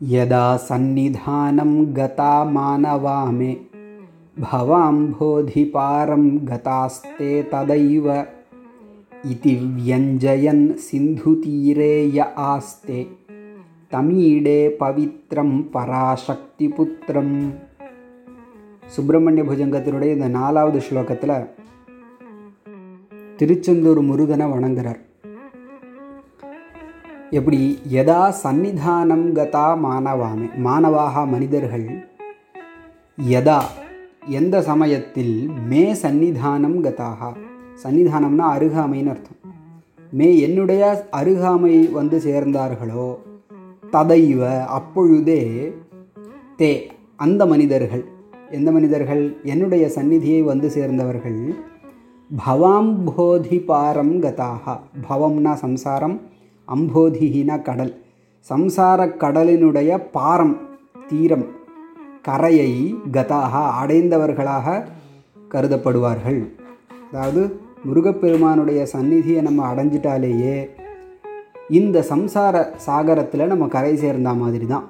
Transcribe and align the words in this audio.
यदा 0.00 0.46
सन्निधानं 0.66 1.72
गता 1.96 2.32
मानवा 2.54 3.18
मे 3.30 3.52
भवाम्भोधिपारं 4.36 6.24
गतास्ते 6.48 7.32
तदैव 7.52 8.06
इति 9.24 9.54
व्यञ्जयन् 9.78 10.64
सिन्धुतीरे 10.86 11.94
य 12.16 12.32
आस्ते 12.50 13.00
तमीडे 13.92 14.60
பவித்ரம் 14.80 15.56
பராசக்திபுத்திரம் 15.72 17.34
சுப்பிரமணிய 18.94 19.42
புஜங்கத்தினுடைய 19.48 20.16
இந்த 20.16 20.28
நாலாவது 20.36 20.78
ஸ்லோகத்தில் 20.80 21.34
திருச்செந்தூர் 23.38 24.00
முருகனை 24.02 24.46
வணங்குறார் 24.46 25.00
எப்படி 27.31 27.79
எதா 27.91 28.33
சந்நிதானம் 28.43 29.31
கதா 29.31 29.63
மாணவாமே 29.85 30.45
மாணவாக 30.65 31.23
மனிதர்கள்? 31.27 31.87
யதா 33.29 33.57
எந்த 34.25 34.61
சமயத்தில் 34.61 35.33
மே 35.69 35.93
சந்நிதானம் 35.93 36.77
கதாக 36.85 37.31
சந்நிதானம்னா 37.83 38.45
அருகாமைன்னு 38.55 39.11
அர்த்தம். 39.13 39.39
மே 40.11 40.39
என்னுடைய 40.39 41.09
அருகாமை 41.11 41.91
வந்து 41.91 42.19
சேர்ந்தார்களோ 42.19 43.09
ததைவ 43.91 44.65
அப்பொழுதே 44.65 45.41
தே 46.57 46.71
அந்த 47.15 47.45
மனிதர்கள். 47.45 48.05
எந்த 48.51 48.71
மனிதர்கள்? 48.71 49.37
என்னுடைய 49.43 49.89
சந்நிதியை 49.89 50.41
வந்து 50.41 50.69
சேர்ந்தவர்கள். 50.69 51.41
பவாம்போதி 52.45 53.65
பாரம் 53.65 54.15
கதாக 54.21 54.79
பவம்னா 55.09 55.53
சம்சாரம் 55.53 56.17
அம்போதிகினா 56.67 57.61
கடல். 57.61 57.93
சம்சார 58.49 58.99
கடலினுடைய 59.17 59.99
பாரம் 60.11 60.55
தீரம் 61.07 61.45
கரையை 62.21 62.71
கதாக 63.11 63.53
அடைந்தவர்களாக 63.81 64.85
கருதப்படுவார்கள். 65.51 66.41
அதாவது 67.11 67.41
முருகப்பெருமானுடைய 67.85 68.83
சந்நிதியை 68.83 69.41
நம்ம 69.41 69.75
அடைஞ்சிட்டாலேயே 69.75 70.69
இந்த 71.69 72.05
சம்சார 72.09 72.55
சாகரத்தில் 72.85 73.47
நம்ம 73.47 73.67
கரை 73.67 73.95
சேர்ந்த 73.95 74.33
மாதிரி 74.33 74.65
தான் 74.65 74.85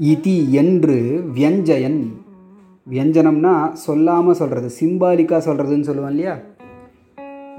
இதி 0.00 0.50
என்று 0.50 0.96
வியஞ்சயன் 1.34 2.00
வியஞ்சனம்னா 2.86 3.72
சொல்லாமல் 3.72 4.34
சொல்கிறது 4.34 4.68
சிம்பாலிக்காக 4.80 5.40
சொல்கிறதுன்னு 5.46 5.80
சொல்லுவோம் 5.80 6.10
இல்லையா? 6.10 6.34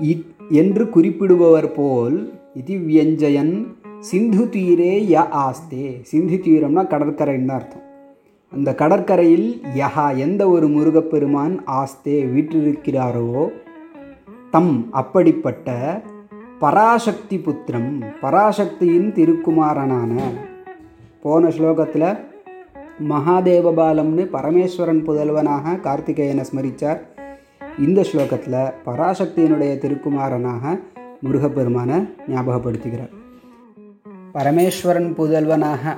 இ 0.02 0.12
என்று 0.50 0.84
குறிப்பிடுபவர் 0.86 1.74
போல் 1.74 2.37
இது 2.58 2.77
வியஞ்சயன் 2.77 3.53
சிந்து 4.00 4.44
தீரே 4.50 4.94
ய 5.11 5.23
ஆஸ்தே 5.38 5.86
சிந்து 6.02 6.38
தீரம்னா 6.38 6.83
கடற்கரைன்னு 6.88 7.47
தான் 7.47 7.58
அர்த்தம். 7.58 7.83
அந்த 8.52 8.69
கடற்கரையில் 8.73 9.47
யஹா 9.75 10.17
எந்த 10.17 10.50
ஒரு 10.50 10.67
முருகப்பெருமான் 10.67 11.55
ஆஸ்தே 11.72 12.17
வீற்றிருக்கிறாரோ 12.25 13.31
தம் 14.52 14.73
அப்படிப்பட்ட 14.91 15.69
பராசக்தி 16.59 17.38
புத்திரம் 17.38 17.91
பராசக்தியின் 18.22 19.09
திருக்குமாரனான 19.11 20.13
போன 21.22 21.50
ஸ்லோகத்தில் 21.50 22.09
மகாதேவபாலம்னு 23.09 24.23
பரமேஸ்வரன் 24.31 25.03
புதல்வனாக 25.05 25.80
கார்த்திகேயனை 25.80 26.44
ஸ்மரித்தார் 26.44 27.02
இந்த 27.80 28.02
ஸ்லோகத்தில் 28.03 28.59
பராசக்தியினுடைய 28.85 29.73
திருக்குமாரனாக 29.78 30.63
முருகப்பெருமானை 31.22 31.96
ஞாபகப்படுத்துகிறார் 32.30 33.14
பரமேஸ்வரன் 34.34 35.14
புதல்வனாக 35.14 35.98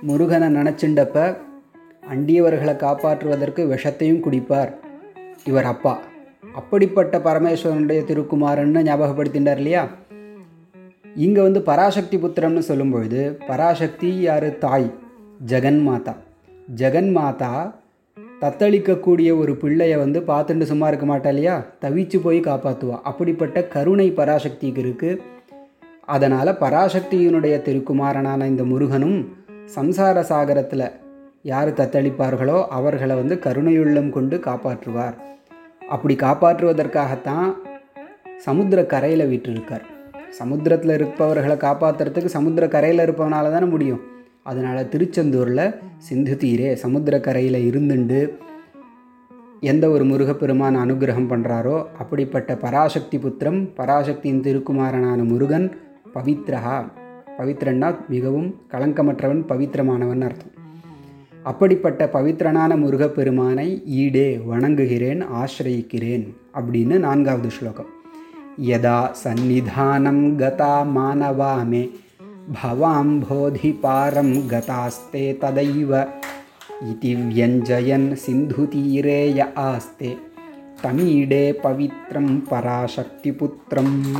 முருகனை 0.00 0.48
நினச்சிண்டப்ப 0.54 1.36
அண்டியவர்களை 2.10 2.76
காப்பாற்றுவதற்கு 2.76 3.62
விஷத்தையும் 3.74 4.22
குடிப்பார் 4.24 4.72
இவர் 5.44 5.64
அப்பா. 5.64 5.98
அப்படிப்பட்ட 6.54 7.18
பரமேஸ்வரனுடைய 7.18 8.00
திருக்குமாரன்னு 8.04 8.80
ஞாபகப்படுத்தினார் 8.82 9.56
இல்லையா? 9.56 9.88
இங்கே 11.16 11.40
வந்து 11.42 11.62
பராசக்தி 11.62 12.16
புத்திரம்னு 12.16 12.58
சொல்லும் 12.58 12.90
பொழுது 12.90 13.38
பராசக்தி 13.46 14.20
யார்? 14.20 14.58
தாய் 14.58 14.94
ஜெகன் 15.46 15.82
மாதா 15.82 16.14
ஜெகன் 16.76 17.10
மாதா 17.10 17.81
தத்தளிக்கக்கூடிய 18.42 19.38
ஒரு 19.38 19.56
பிள்ளையை 19.56 19.96
வந்து 19.96 20.20
பார்த்துட்டு 20.20 20.62
சும்மா 20.62 20.86
இருக்க 20.88 21.06
மாட்டா 21.06 21.26
இல்லையா? 21.26 21.64
தவிச்சு 21.80 22.18
போய் 22.22 22.40
காப்பாற்றுவா 22.40 23.00
அப்படிப்பட்ட 23.02 23.64
கருணை 23.64 24.12
பராசக்திக்கு 24.12 24.80
இருக்குது 24.84 25.20
அதனால் 26.06 26.58
பராசக்தியினுடைய 26.60 27.56
திருக்குமாரனான 27.66 28.46
இந்த 28.46 28.64
முருகனும் 28.64 29.18
சம்சார 29.74 30.20
சாகரத்தில் 30.20 30.92
யார் 31.42 31.72
தத்தளிப்பார்களோ 31.72 32.66
அவர்களை 32.68 33.16
வந்து 33.16 33.38
கருணையுள்ளம் 33.38 34.10
கொண்டு 34.10 34.36
காப்பாற்றுவார். 34.36 35.14
அப்படி 35.88 36.14
காப்பாற்றுவதற்காகத்தான் 36.14 37.48
சமுத்திர 38.38 38.84
கரையில் 38.84 39.30
விட்டிருக்கார். 39.30 39.84
சமுத்திரத்தில் 40.30 40.94
இருப்பவர்களை 40.94 41.56
காப்பாற்றுறதுக்கு 41.56 42.24
சமுத்திர 42.24 42.68
கரையில் 42.68 43.04
இருப்பவனால 43.06 43.52
தானே 43.52 43.64
முடியும். 43.64 44.02
அதனால் 44.42 44.88
திருச்செந்தூரில் 44.88 45.74
சிந்து 45.98 46.36
தீரே 46.36 46.70
சமுத்திரக்கரையில் 46.82 47.58
இருந்துண்டு 47.68 48.20
எந்த 49.60 49.88
ஒரு 49.88 50.04
முருகப்பெருமான் 50.04 50.76
அனுகிரகம் 50.76 51.28
பண்ணுறாரோ 51.32 51.86
அப்படிப்பட்ட 51.98 52.56
பராசக்தி 52.56 53.16
புத்திரம் 53.16 53.60
பராசக்தியின் 53.76 54.40
திருக்குமாரனான 54.40 55.24
முருகன் 55.24 55.76
பவித்ரஹா. 56.14 56.78
பவித்ரன்னா 57.38 57.88
மிகவும் 58.08 58.48
களங்கமற்றவன் 58.70 59.42
பவித்திரமானவன் 59.48 60.20
அர்த்தம். 60.20 60.52
அப்படிப்பட்ட 61.42 62.10
பவித்ரனான 62.12 62.72
முருகப்பெருமானை 62.78 63.68
ஈடே 63.86 64.28
வணங்குகிறேன் 64.50 65.22
ஆசிரயிக்கிறேன் 65.40 66.24
அப்படின்னு 66.54 66.98
நான்காவது 66.98 67.50
ஸ்லோகம். 67.50 67.90
யதா 68.62 68.98
சந்நிதானம் 69.24 70.36
கதா 70.36 70.74
மானவா 70.96 71.66
மே 71.66 71.90
भवाम्भोधिपारं 72.48 74.32
गतास्ते 74.50 75.32
तदैव। 75.32 75.94
इति 76.90 77.14
व्यञ्जयन् 77.14 78.14
सिन्धुतीरे 78.14 79.28
य 79.28 79.52
आस्ते। 79.58 80.16
तमीडे 80.82 81.52
पवित्रं 81.52 82.40
पराशक्तिपुत्रम् 82.40 84.16